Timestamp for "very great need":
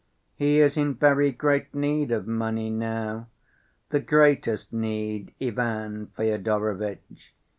0.95-2.09